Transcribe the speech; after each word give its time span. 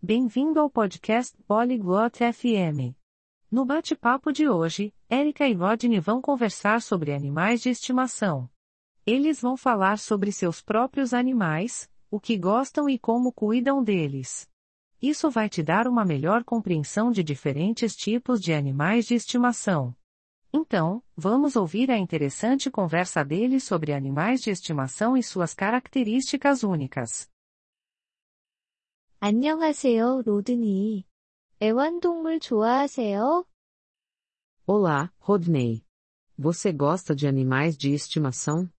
Bem-vindo 0.00 0.60
ao 0.60 0.70
podcast 0.70 1.36
Polyglot 1.42 2.20
FM. 2.32 2.94
No 3.50 3.64
bate-papo 3.64 4.32
de 4.32 4.48
hoje, 4.48 4.94
Erika 5.10 5.48
e 5.48 5.54
Rodney 5.54 5.98
vão 5.98 6.22
conversar 6.22 6.80
sobre 6.80 7.12
animais 7.12 7.62
de 7.62 7.70
estimação. 7.70 8.48
Eles 9.04 9.40
vão 9.40 9.56
falar 9.56 9.98
sobre 9.98 10.30
seus 10.30 10.62
próprios 10.62 11.12
animais, 11.12 11.90
o 12.08 12.20
que 12.20 12.38
gostam 12.38 12.88
e 12.88 12.96
como 12.96 13.32
cuidam 13.32 13.82
deles. 13.82 14.48
Isso 15.02 15.28
vai 15.32 15.48
te 15.48 15.64
dar 15.64 15.88
uma 15.88 16.04
melhor 16.04 16.44
compreensão 16.44 17.10
de 17.10 17.24
diferentes 17.24 17.96
tipos 17.96 18.40
de 18.40 18.52
animais 18.52 19.04
de 19.04 19.16
estimação. 19.16 19.92
Então, 20.52 21.02
vamos 21.16 21.56
ouvir 21.56 21.90
a 21.90 21.98
interessante 21.98 22.70
conversa 22.70 23.24
deles 23.24 23.64
sobre 23.64 23.92
animais 23.92 24.42
de 24.42 24.50
estimação 24.50 25.16
e 25.16 25.24
suas 25.24 25.54
características 25.54 26.62
únicas. 26.62 27.28
안녕하세요, 29.20 30.22
로드니. 30.26 31.04
애완동물 31.60 32.38
좋아하세요? 32.38 33.44
Olá, 34.64 35.10
Rodney. 35.20 35.82
Você 36.38 36.70
gosta 36.72 37.16
de 37.16 37.26
animais 37.26 37.76
de 37.76 37.92
estimação? 37.92 38.70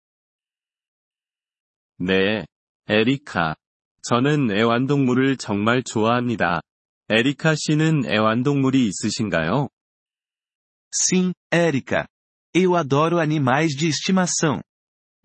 네, 1.98 2.46
에리카. 2.88 3.58
저는 4.02 4.50
애완동물을 4.52 5.36
정말 5.36 5.84
좋아합니다. 5.84 6.62
에리카 7.10 7.56
씨는 7.56 8.06
애완동물이 8.06 8.88
있으신가요? 8.88 9.68
Sim, 10.90 11.34
Érica. 11.52 12.08
Eu 12.54 12.78
adoro 12.78 13.20
animais 13.20 13.76
de 13.76 13.90
estimação. 13.90 14.62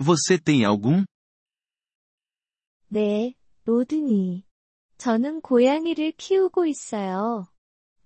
Você 0.01 0.39
tem 0.43 0.65
algum? 0.65 1.05
네, 2.89 3.35
로드니. 3.65 4.43
저는 4.99 5.41
고양이를 5.41 6.13
키우고 6.13 6.67
있어요. 6.67 7.47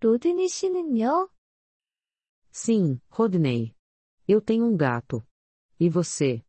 로드니 0.00 0.48
씨는요? 0.48 1.28
Sim, 2.52 3.00
Rodney. 3.16 3.74
Eu 4.28 4.40
tenho 4.40 4.66
um 4.66 4.76
gato. 4.76 5.22
E 5.80 5.88
você? 5.88 6.42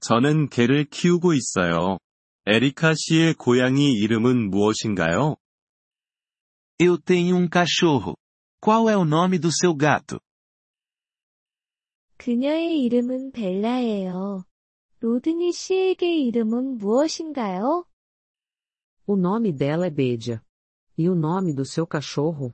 저는 0.00 0.48
개를 0.48 0.84
키우고 0.84 1.32
있어요. 1.34 1.98
에리카 2.46 2.94
씨의 2.94 3.34
고양이 3.34 3.92
이름은 3.92 4.50
무엇인가요? 4.50 5.36
Eu 6.80 6.98
tenho 6.98 7.36
um 7.36 7.48
cachorro. 7.50 8.16
Qual 8.60 8.88
é 8.90 8.96
o 8.96 9.02
nome 9.02 9.38
do 9.38 9.50
seu 9.52 9.74
gato? 9.76 10.18
그녀의 12.16 12.82
이름은 12.82 13.32
벨라예요. 13.32 14.44
로드니 15.00 15.52
씨에게 15.52 16.18
이름은 16.18 16.78
무엇인가요? 16.78 17.84
O 19.05 19.15
nome 19.15 19.51
dela 19.51 19.87
é 19.87 19.89
Bedia. 19.89 20.43
E 20.97 21.07
o 21.09 21.15
nome 21.15 21.53
do 21.53 21.63
seu 21.63 21.87
cachorro? 21.87 22.53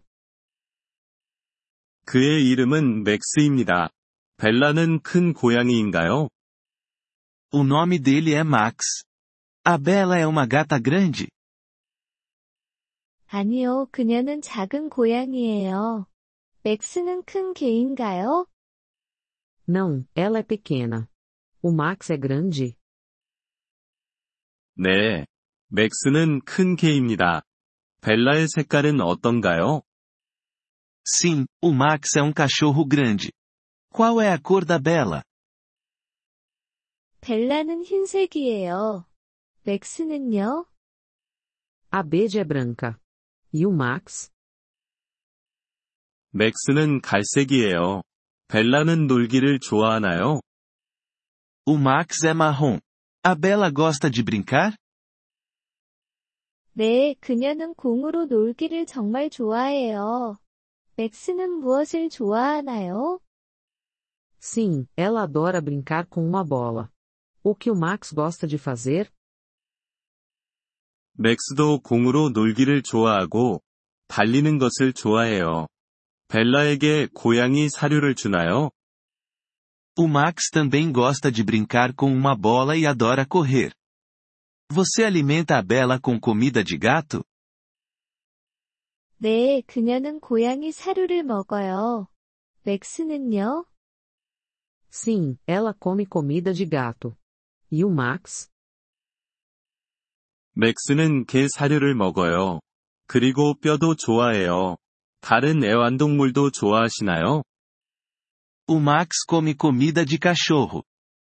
그의 2.06 2.50
이름은 2.50 3.04
맥스입니다. 3.04 3.90
벨라는 4.38 5.02
큰 5.02 5.34
고양이인가요? 5.34 6.30
O 7.52 7.64
nome 7.64 8.00
dele 8.00 8.34
é 8.34 8.42
Max. 8.42 9.04
A 9.66 9.78
Bela 9.78 10.18
é 10.18 10.28
uma 10.28 10.46
gata 10.46 10.80
grande? 10.80 11.30
아니요, 13.28 13.88
그녀는 13.92 14.42
작은 14.42 14.90
고양이예요. 14.90 16.06
맥스는 16.64 17.24
큰 17.24 17.54
개인가요? 17.54 18.46
Não, 19.68 20.06
ela 20.14 20.40
é 20.40 20.44
pequena. 20.44 21.08
O 21.62 21.72
Max 21.72 22.12
é 22.12 22.18
grande? 22.18 22.78
네. 24.76 25.26
맥스는 25.71 26.41
큰 26.47 26.77
개입니다. 26.77 27.43
벨라의 28.01 28.47
색깔은 28.49 29.01
어떤가요? 29.03 29.83
Sim, 31.05 31.47
o 31.63 31.71
Max 31.73 32.17
é 32.17 32.23
um 32.23 32.33
cachorro 32.35 32.87
grande. 32.87 33.31
Qual 33.93 34.21
é 34.21 34.33
a 34.33 34.39
cor 34.39 34.65
da 34.65 34.79
Bela? 34.79 35.23
벨라는 37.21 37.85
흰색이에요. 37.85 39.05
맥스는요? 39.65 40.67
A 41.91 42.03
Bedia 42.03 42.43
é 42.43 42.45
branca. 42.45 42.99
E 43.53 43.67
o 43.67 43.71
Max? 43.71 44.31
맥스는 46.31 47.01
갈색이에요. 47.03 48.03
벨라는 48.49 49.07
놀기를 49.07 49.59
좋아하나요? 49.61 50.41
O 51.67 51.75
Max 51.75 52.25
é 52.25 52.31
marrom. 52.31 52.79
A 53.23 53.35
Bela 53.35 53.71
gosta 53.71 54.11
de 54.11 54.23
brincar? 54.23 54.75
네, 56.79 57.17
그녀는 57.19 57.75
공으로 57.75 58.27
놀기를 58.27 58.87
정말 58.87 59.31
좋아해요. 59.31 60.39
맥스는 60.95 61.51
무엇을 61.55 62.09
좋아하나요? 62.09 63.19
Sim, 64.41 64.87
ela 64.97 65.23
adora 65.23 65.61
brincar 65.61 66.07
com 66.09 66.25
uma 66.25 66.45
bola. 66.45 66.89
O 67.43 67.57
que 67.57 67.69
o 67.69 67.75
Max 67.75 68.15
gosta 68.15 68.47
de 68.47 68.59
fazer? 68.59 69.11
맥스도 71.15 71.81
공으로 71.81 72.31
놀기를 72.31 72.85
좋아하고, 72.85 73.61
달리는 74.07 74.59
것을 74.59 74.93
좋아해요. 74.93 75.67
벨라에게 76.29 77.09
고양이 77.13 77.69
사료를 77.69 78.15
주나요? 78.15 78.71
O 79.99 80.05
Max 80.05 80.49
também 80.53 80.93
gosta 80.93 81.33
de 81.33 81.43
brincar 81.43 81.93
com 81.93 82.13
uma 82.13 82.37
bola 82.37 82.77
e 82.77 82.87
adora 82.87 83.27
correr. 83.27 83.73
Você 84.72 85.04
alimenta 85.04 85.58
a 85.58 85.62
Bela 85.62 86.00
com 86.00 86.20
comida 86.20 86.64
de 86.64 86.78
gato? 86.78 87.24
네, 89.18 89.62
그녀는 89.68 90.20
고양이 90.20 90.72
사료를 90.72 91.24
먹어요. 91.24 92.08
맥스는요? 92.64 93.66
Sim, 94.90 95.38
ela 95.48 95.74
come 95.74 96.06
comida 96.06 96.54
de 96.54 96.66
gato. 96.66 97.16
E 97.72 97.84
o 97.84 97.90
Max? 97.90 98.50
맥스는 100.56 101.26
개 101.26 101.48
사료를 101.48 101.96
먹어요. 101.96 102.60
그리고 103.08 103.56
뼈도 103.56 103.96
좋아해요. 103.96 104.78
다른 105.22 105.64
애완동물도 105.64 106.52
좋아하시나요? 106.52 107.44
O 108.68 108.78
Max 108.78 109.26
come 109.28 109.56
comida 109.56 110.06
de 110.06 110.18
cachorro. 110.20 110.84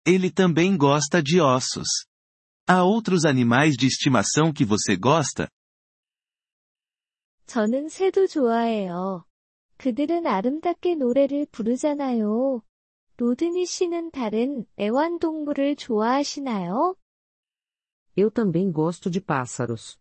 Ele 0.05 0.29
também 0.31 0.77
gosta 0.77 1.21
de 1.23 1.39
ossos. 1.39 1.87
Há 2.69 2.83
outros 2.83 3.25
animais 3.25 3.75
de 3.77 3.85
estimação 3.87 4.51
que 4.51 4.65
você 4.65 4.95
gosta? 4.95 5.47
저는 7.45 7.89
새도 7.89 8.27
좋아해요. 8.27 9.25
그들은 9.77 10.25
아름답게 10.25 10.95
노래를 10.95 11.45
부르잖아요. 11.51 12.61
로드니 13.17 13.65
씨는 13.65 14.11
다른 14.11 14.65
애완동물을 14.79 15.75
좋아하시나요? 15.75 16.95
Eu 18.17 18.31
também 18.31 18.71
gosto 18.71 19.09
de 19.09 19.21
pássaros. 19.21 19.97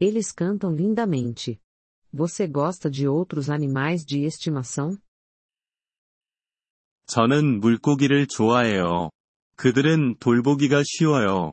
Eles 0.00 0.32
cantam 0.32 0.74
lindamente. 0.74 1.58
Você 2.12 2.46
gosta 2.46 2.90
de 2.90 3.08
outros 3.08 3.50
animais 3.50 4.04
de 4.06 4.24
estimação? 4.24 4.98
저는 7.06 7.60
물고기를 7.60 8.26
좋아해요. 8.28 9.10
그들은 9.56 10.16
돌보기가 10.18 10.82
쉬워요. 10.84 11.52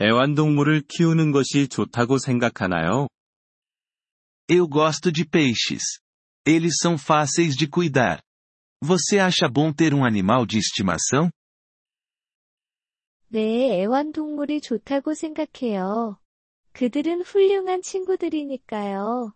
애완동물을 0.00 0.82
키우는 0.88 1.32
것이 1.32 1.68
좋다고 1.68 2.18
생각하나요? 2.18 3.08
Eu 4.48 4.68
gosto 4.68 5.12
de 5.12 5.24
peixes. 5.24 6.00
Eles 6.44 6.78
são 6.82 6.98
fáceis 6.98 7.54
de 7.56 7.68
cuidar. 7.68 8.20
Você 8.82 9.18
acha 9.18 9.48
bom 9.48 9.72
ter 9.72 9.94
um 9.94 10.04
animal 10.04 10.44
de 10.44 10.58
estimação? 10.58 11.30
네, 13.28 13.80
애완동물이 13.80 14.60
좋다고 14.60 15.14
생각해요. 15.14 16.18
그들은 16.72 17.22
훌륭한 17.22 17.80
친구들이니까요. 17.82 19.34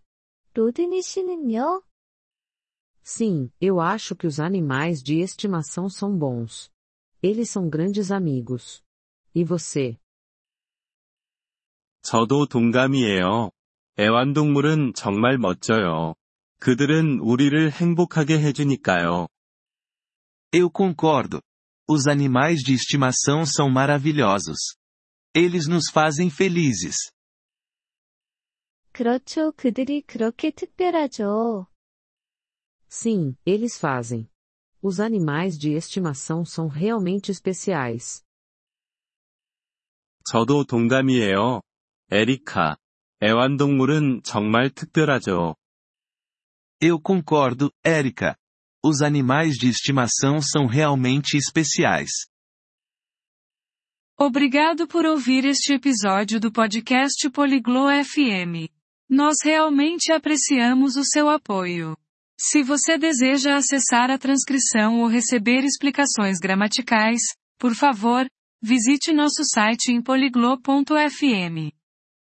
로드니 0.54 1.02
씨는요? 1.02 1.82
Sim, 3.04 3.52
eu 3.60 3.80
acho 3.80 4.16
que 4.16 4.26
os 4.26 4.40
animais 4.40 5.00
de 5.00 5.20
estimação 5.20 5.88
são 5.88 6.18
bons. 6.18 6.70
Eles 7.22 7.50
são 7.50 7.68
grandes 7.68 8.10
amigos. 8.10 8.82
E 9.34 9.44
você? 9.44 9.96
저도 12.02 12.46
동감이에요. 12.46 13.50
애완동물은 13.98 14.92
정말 14.94 15.38
멋져요. 15.38 16.14
그들은 16.60 17.20
우리를 17.20 17.70
행복하게 17.72 18.38
해주니까요. 18.40 19.28
Eu 20.52 20.70
concordo. 20.70 21.40
Os 21.88 22.08
animais 22.08 22.62
de 22.62 22.74
estimação 22.74 23.44
são 23.44 23.68
maravilhosos. 23.68 24.76
Eles 25.34 25.68
nos 25.68 25.90
fazem 25.90 26.30
felizes. 26.30 26.96
그렇죠. 28.92 29.52
그들이 29.52 30.02
그렇게 30.02 30.50
특별하죠. 30.50 31.66
Sim, 32.88 33.36
eles 33.44 33.78
fazem. 33.78 34.28
Os 34.82 35.00
animais 35.00 35.58
de 35.58 35.72
estimação 35.72 36.44
são 36.44 36.68
realmente 36.68 37.30
especiais. 37.30 38.24
저도 40.30 40.64
동감이에요. 40.64 41.60
에리카. 42.10 42.76
애완동물은 43.22 44.22
정말 44.22 44.70
특별하죠. 44.70 45.56
Eu 46.80 47.00
concordo, 47.00 47.72
Érica. 47.84 48.36
Os 48.84 49.02
animais 49.02 49.54
de 49.54 49.68
estimação 49.68 50.40
são 50.40 50.66
realmente 50.66 51.36
especiais. 51.36 52.10
Obrigado 54.18 54.86
por 54.86 55.04
ouvir 55.04 55.44
este 55.44 55.74
episódio 55.74 56.38
do 56.38 56.52
podcast 56.52 57.28
Poliglo 57.30 57.88
FM. 58.04 58.70
Nós 59.08 59.36
realmente 59.42 60.12
apreciamos 60.12 60.96
o 60.96 61.04
seu 61.04 61.28
apoio. 61.28 61.96
Se 62.38 62.62
você 62.62 62.98
deseja 62.98 63.56
acessar 63.56 64.10
a 64.10 64.18
transcrição 64.18 65.00
ou 65.00 65.06
receber 65.06 65.64
explicações 65.64 66.38
gramaticais, 66.38 67.20
por 67.58 67.74
favor, 67.74 68.26
visite 68.62 69.12
nosso 69.12 69.42
site 69.44 69.90
em 69.90 70.02
poliglo.fm. 70.02 71.72